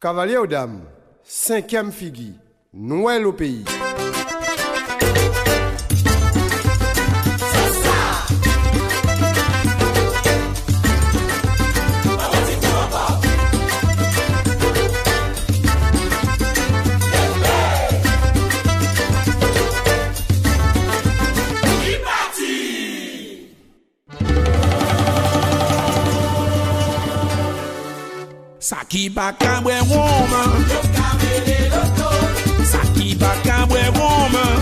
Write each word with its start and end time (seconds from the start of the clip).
Cavalier 0.00 0.36
aux 0.36 0.46
dames, 0.46 0.82
cinquième 1.24 1.90
figue, 1.90 2.34
Noël 2.72 3.26
au 3.26 3.32
pays. 3.32 3.64
Saki 28.98 29.10
baka 29.10 29.60
mwen 29.60 29.82
wouman 29.90 30.50
Yo 30.70 30.80
kamele 30.96 31.70
loto 31.70 32.10
Saki 32.64 33.14
baka 33.14 33.66
mwen 33.66 33.92
wouman 33.94 34.57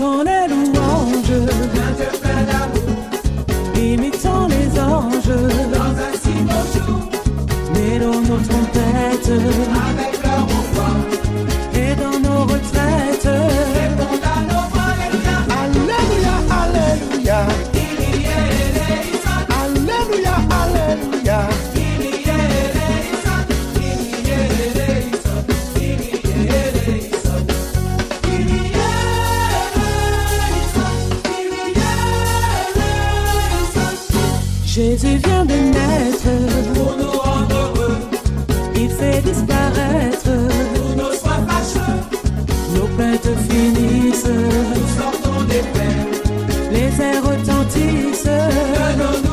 on 0.00 0.27
Les 46.70 47.00
airs 47.00 47.24
retentissent. 47.24 49.27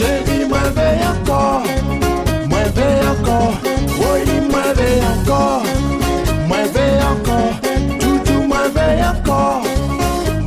Encore, 0.00 0.24
chérie, 0.26 0.44
moi 0.48 0.58
vais 0.74 0.98
encore, 1.06 1.62
moi 2.48 2.64
vais 2.74 3.00
encore, 3.06 3.54
oui, 3.98 4.40
moi 4.50 4.72
vais 4.74 5.00
encore, 5.12 5.62
moi 6.46 6.58
vais 6.74 6.96
encore, 7.02 7.52
tout, 7.98 8.18
tout, 8.24 8.42
moi 8.46 8.68
vais 8.74 9.02
encore, 9.04 9.62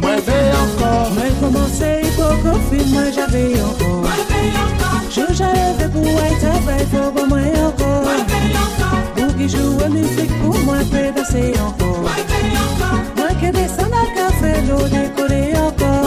moi 0.01 0.15
vais 0.15 0.51
encore. 0.63 1.11
Moi 1.13 1.23
commencé 1.41 2.01
pour 2.15 2.59
film, 2.69 2.89
moi 2.93 3.03
j'avais 3.13 3.61
encore. 3.61 4.09
Je 5.09 5.33
j'avais 5.33 5.89
pour 5.89 6.05
être 6.05 6.61
vrai, 6.63 6.85
faut 6.91 7.11
pour 7.11 7.27
moi 7.27 7.39
encore. 7.67 8.03
Pour 9.15 9.35
qui 9.35 9.49
joue 9.49 9.77
la 9.79 9.89
musique 9.89 10.33
pour 10.41 10.57
moi, 10.59 10.77
peut 10.91 11.11
danser 11.15 11.53
encore. 11.59 12.01
Moi 13.17 13.27
qui 13.39 13.51
descends 13.51 13.89
dans 13.89 14.03
le 14.03 14.13
café, 14.15 14.61
l'eau 14.67 14.87
décoller 14.87 15.53
encore. 15.55 16.05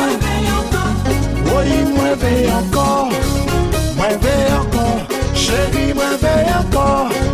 Oui, 1.46 1.68
moi 1.94 2.14
vais 2.20 2.50
encore, 2.50 3.06
moi 3.06 3.18
vais 3.20 3.26
Ele 5.57 5.95
mantém 5.95 6.51
a 6.51 6.62
porta. 6.71 7.26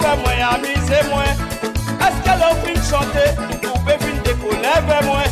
Fe 0.00 0.16
mwen 0.22 0.42
amise 0.52 1.02
mwen 1.10 1.32
Eske 2.06 2.36
lo 2.40 2.50
fin 2.64 2.80
chante 2.88 3.26
Ou 3.68 3.78
pe 3.84 3.98
fin 4.00 4.16
dekole 4.24 4.74
ve 4.88 4.98
mwen 5.06 5.30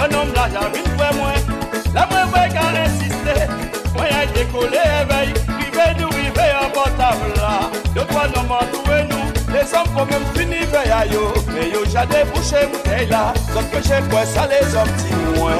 An 0.00 0.10
nom 0.10 0.32
la 0.34 0.48
javin 0.48 0.88
ve 0.98 1.10
mwen 1.18 1.40
La 1.94 2.06
mwen 2.10 2.26
ve 2.34 2.44
ka 2.54 2.66
insiste 2.84 3.36
Mwen 3.94 4.12
ay 4.18 4.26
dekole 4.34 4.82
evey 5.00 5.32
Rive 5.58 5.86
nou 6.00 6.10
rive 6.16 6.46
an 6.62 6.70
potable 6.74 7.30
la 7.36 7.70
Yo 7.94 8.04
mandouwe 8.48 9.02
nou 9.10 9.24
Les 9.52 9.74
hommes 9.74 9.92
faut 9.96 10.06
même 10.06 10.26
fini 10.34 10.64
veille 10.72 11.12
yo 11.12 11.32
Mais 11.52 11.70
yo 11.70 11.80
bouché 12.32 12.66
bouteille 12.72 13.08
là. 13.08 13.32
Sauf 13.52 13.70
que 13.70 13.82
j'ai 13.82 14.02
quoi 14.08 14.24
ça 14.24 14.46
les 14.46 14.74
hommes 14.74 14.94
ti 14.98 15.14
moins 15.38 15.52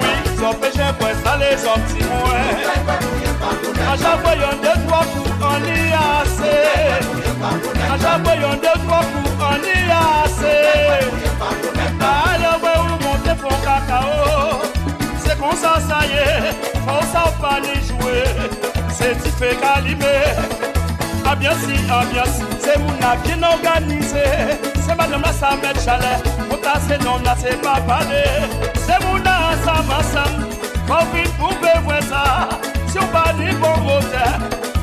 Oui, 0.00 0.08
sauf 0.38 0.60
que 0.60 0.66
j'ai 0.74 0.92
quoi 0.98 1.10
ça 1.24 1.36
les 1.38 1.64
hommes 1.64 1.84
ti 1.88 2.04
moins 2.04 3.29
À 3.90 3.96
chaque 3.96 4.20
y'en 4.38 4.56
deux 4.62 4.86
trois 4.86 5.04
coups 5.04 5.30
on 5.40 5.64
y 5.66 5.92
a 5.92 6.20
assez 6.22 6.60
À 7.90 7.98
chaque 8.00 8.24
fois 8.24 8.36
y'en 8.36 8.54
deux 8.54 8.78
trois 8.86 9.00
coups 9.00 9.30
on 9.38 9.62
y 9.64 9.90
a 9.90 10.24
assez 10.24 10.60
Alors 12.00 12.62
ouais 12.62 12.78
où 12.78 13.04
monter 13.04 13.36
font 13.40 13.58
cacao 13.64 14.60
C'est 15.18 15.38
comme 15.38 15.56
ça 15.56 15.80
ça 15.88 16.06
y 16.06 16.12
est. 16.12 16.70
Faut 16.86 17.04
ça 17.12 17.60
ni 17.62 17.74
jouer. 17.86 18.24
C'est 18.90 19.14
tu 19.22 19.30
fais 19.30 19.56
calimer 19.56 20.60
Ambiance, 21.26 21.62
ambiance, 21.64 22.40
c'est 22.60 22.78
mon 22.78 22.88
qui 23.22 23.32
organisé. 23.44 24.24
C'est 24.80 24.96
madame 24.96 25.22
la 25.22 25.32
Samet 25.32 25.80
Chalet, 25.84 26.22
pour 26.48 26.60
ta 26.60 26.74
c'est 26.88 26.98
non 27.04 27.18
là 27.24 27.36
c'est 27.38 27.60
pas 27.62 27.80
parler. 27.86 28.24
C'est 28.74 28.98
mon 29.04 29.16
ensemble 29.16 29.92
ensemble, 29.92 30.46
quand 30.88 31.04
vite 31.14 31.32
pour 31.38 31.52
ça. 32.08 32.69
Si 32.90 32.98
on 32.98 33.06
pas 33.06 33.32
dit 33.38 33.54
bon 33.54 33.76
moteur, 33.82 34.38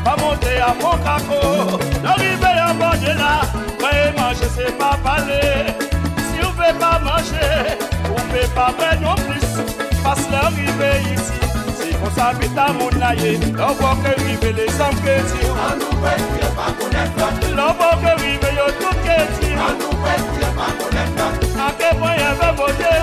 pas 0.06 0.15
monter 0.15 0.60
à 0.62 0.74
mon 0.82 0.98
caco. 1.04 1.78
L'arrivée 2.02 2.58
à 2.58 2.72
bord 2.72 2.93
de 2.93 3.08
là, 3.08 3.41
ouais 3.82 4.13
manger 4.17 4.48
c'est 4.56 4.78
pas 4.78 4.98
parler. 5.04 5.76
Si 6.15 6.39
pas 6.39 7.02
on 8.10 8.22
peut 8.32 8.48
pas 8.56 8.72
faire 8.80 9.02
non 9.02 9.15
plus. 9.15 9.46
Parce 10.04 10.30
l'arrivée 10.32 11.02
ici. 11.13 11.34
Si 11.78 11.96
on 12.02 12.10
s'habite 12.15 12.58
à 12.58 12.72
mon 12.72 12.89
aïe, 13.02 13.39
on 13.60 13.74
voit 13.74 13.98
que 14.02 14.22
vivent 14.22 14.56
les 14.56 14.72
hommes 14.80 15.00
que 15.04 15.15
tu 15.30 15.46
L'on 17.56 17.74
voit 17.74 17.98
que 18.02 18.22
vivent 18.22 18.54
yo 18.56 18.67
tout 18.80 18.96
que 19.04 19.17
tu 19.39 19.50
À 21.60 21.72
quel 21.78 21.98
point 21.98 22.15
il 22.15 22.22
y 22.22 22.24
avait 22.24 22.54
modération 22.56 22.97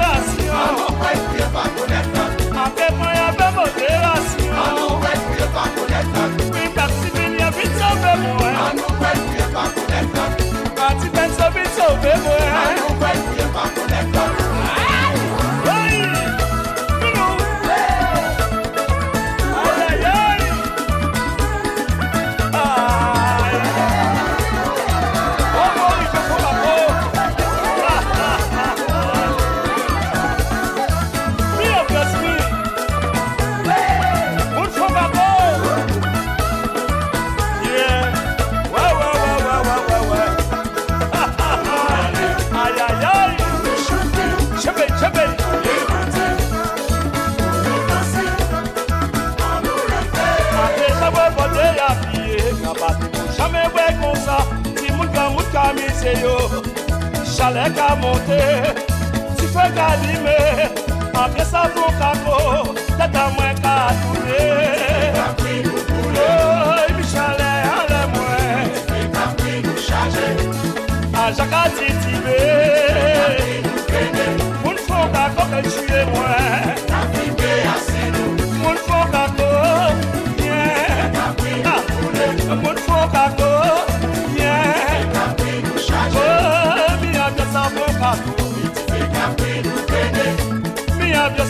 ka 56.04 56.10
mise 56.10 56.22
yo 56.22 56.36
Chale 57.36 57.64
ka 57.76 57.96
monte 57.96 58.40
Ti 59.36 59.46
fe 59.46 59.64
ka 59.76 59.88
lime 60.02 60.38
Apye 61.14 61.44
sa 61.44 61.68
pou 61.74 61.90
kako 61.98 62.74
Tata 62.98 63.30
mwen 63.30 63.43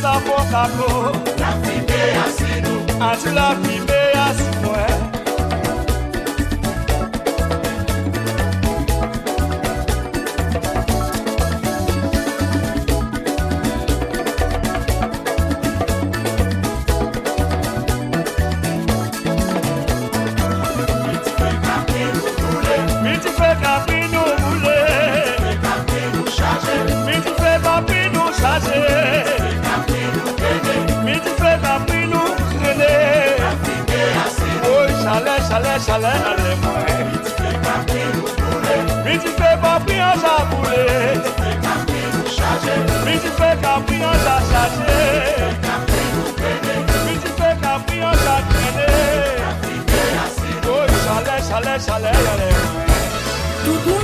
láfọkàkọ. 0.05 0.88
láfi 1.42 1.74
gbé 1.86 2.00
àsìnú. 2.24 2.72
àti 3.09 3.28
láfi 3.38 3.74
gbé 3.84 3.98
àsìnú 4.26 4.70
ẹ. 4.86 5.03
ṣàlẹ̀ 35.55 35.78
ṣàlẹ̀ 35.86 36.14
lálẹ́ 36.24 36.55
mọ́ 36.62 36.76
ẹ. 36.94 36.98
mi 39.05 39.14
ti 39.22 39.30
fẹ́ 39.38 39.52
bọ́ 39.62 39.74
pín 39.86 40.00
ọ̀sà 40.11 40.30
àbúlé. 40.42 40.82
mi 43.05 43.14
ti 43.22 43.30
fẹ́ 43.38 43.52
kà 43.62 43.72
pín 43.86 44.02
ọ̀sà 44.12 44.34
ṣàṣe. 44.50 44.96
mi 47.07 47.14
ti 47.22 47.30
fẹ́ 47.38 47.52
kà 47.62 47.72
pín 47.86 48.02
ọ̀sà 48.11 48.34
tẹ̀lé. 48.52 48.90
ó 50.74 50.76
ṣàlẹ̀ 51.05 51.38
ṣàlẹ̀ 51.48 51.76
ṣàlẹ̀ 51.86 52.14
lálẹ́ 52.26 52.52
mọ́. 52.62 54.03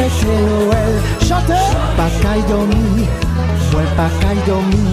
peche 0.00 0.34
wèl 0.70 0.92
Chante. 1.26 1.60
Pakay 1.96 2.40
domi 2.48 3.06
Mwen 3.72 3.88
pakay 3.96 4.38
domi 4.46 4.84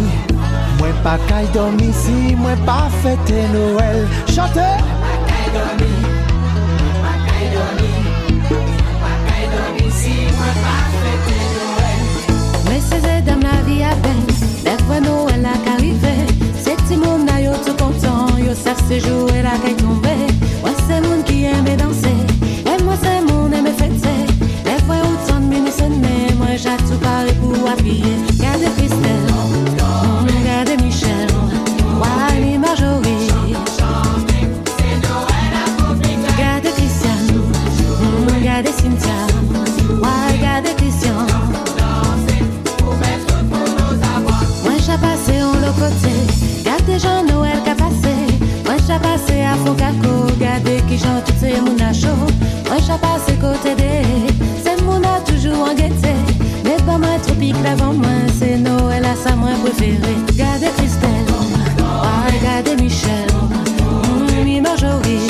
Mwen 0.80 0.96
pakay 1.04 1.46
domi 1.54 1.88
si 1.94 2.36
mwen 2.36 2.58
pa 2.66 2.90
fete 3.02 3.40
Noël. 3.54 4.00
Chante. 4.36 4.68
Pakay 5.04 5.46
domi 5.56 5.92
Mwen 6.80 6.96
pakay 7.04 7.46
domi 7.56 7.92
Mwen 8.50 8.76
pakay 9.04 9.44
domi 9.54 9.88
si 10.00 10.14
mwen 10.38 10.56
pa 10.64 10.76
fete 11.02 11.40
Noël. 11.56 12.02
Mwen 12.66 12.82
seze 12.90 13.16
dam 13.26 13.42
la 13.48 13.56
vi 13.68 13.84
apen 13.84 14.20
Dèk 14.66 14.82
wè 14.90 15.00
Noël 15.08 15.48
ak 15.54 15.72
arrive 15.78 16.16
Se 16.64 16.76
ti 16.88 17.00
moun 17.00 17.26
na 17.26 17.40
yo 17.46 17.56
tout 17.66 17.80
kontan 17.80 18.36
Yo 18.44 18.54
saf 18.64 18.80
se 18.90 19.00
jowe 19.00 19.42
la 19.48 19.56
kay 19.64 19.76
tombe. 19.80 20.16
Mwen 20.62 20.78
se 20.88 21.02
moun 21.08 21.24
ki 21.24 21.46
eme 21.56 21.80
danse 21.80 22.14
Mwen 22.68 23.00
se 23.02 23.20
moun 23.30 23.54
eme 23.56 23.74
jato 26.58 26.98
para 26.98 27.30
o 27.44 27.68
api 27.68 28.02
Cadê 28.40 28.70
Cristel? 28.72 29.28
Cadê 30.44 30.84
Michel? 30.84 31.28
Voilà 31.98 32.40
les 32.40 32.58
Marjorie 32.58 33.28
Cadê 36.36 36.72
Christian? 36.72 37.18
Cadê 38.44 38.72
Cynthia? 38.72 39.14
Cadê 40.42 40.74
Christian? 40.74 41.28
Moi 44.64 44.74
j'ai 44.80 44.98
passé 44.98 45.44
en 45.44 45.54
l'autre 45.54 45.76
côté 45.76 46.64
Cadê 46.64 46.98
Jean-Noël 46.98 47.60
qui 47.64 48.64
Moi 48.66 48.78
j'ai 48.88 49.00
passé 49.00 49.42
à 49.44 49.56
Focaco 49.64 50.34
Cadê 50.40 50.82
qui 50.88 50.98
chante 50.98 51.32
c'est 51.40 51.62
mon 51.62 51.78
achot 51.86 52.18
Moi 52.68 52.78
j'ai 52.80 52.98
passé 53.00 53.34
côté 53.40 53.76
des 53.76 54.34
C'est 54.64 54.82
mon 54.82 55.04
a 55.04 55.20
toujours 55.20 55.70
en 55.70 55.76
gaieté 55.76 56.37
c'est 58.40 58.58
Noël 58.58 59.06
à 59.06 59.16
sa 59.16 59.36
moi 59.36 59.50
préférée. 59.64 59.98
Regardez 60.28 60.68
Christelle, 60.78 61.26
ah, 61.80 62.26
regardez 62.32 62.82
Michel, 62.82 63.28
mm, 64.40 64.44
mi 64.44 64.62
Marjorie. 64.62 65.28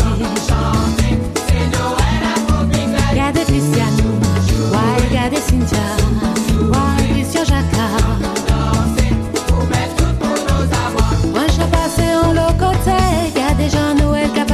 Regardez 3.11 3.41
Christiane, 3.41 3.97
ouais, 4.71 5.07
regardez 5.09 5.37
Cynthia, 5.37 5.77
ouais, 6.61 7.13
Christian 7.13 7.45
Jacquard. 7.45 8.19
Moi 11.33 11.45
j'ai 11.55 11.67
passé 11.71 12.03
en 12.23 12.33
l'autre 12.33 12.57
côté, 12.57 12.97
y'a 13.35 13.53
des 13.53 13.69
gens 13.69 13.95
Noël 13.95 14.29
qui 14.33 14.39
a 14.39 14.45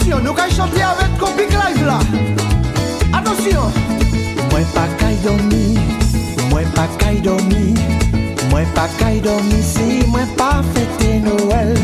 Atensyon, 0.00 0.22
nou 0.24 0.32
kay 0.32 0.48
chante 0.48 0.80
avèk 0.80 1.12
Kopik 1.20 1.50
Live 1.52 1.84
la 1.84 1.98
Atensyon 3.18 3.68
Mwen 4.48 4.64
pa 4.72 4.86
kay 4.96 5.18
domi 5.20 5.76
Mwen 6.48 6.72
pa 6.72 6.86
kay 7.02 7.20
domi 7.20 7.74
Mwen 8.48 8.72
pa 8.72 8.88
kay 8.96 9.20
domi 9.20 9.60
Si 9.60 10.00
mwen 10.08 10.24
pa 10.40 10.62
fete 10.72 11.20
Noel 11.20 11.76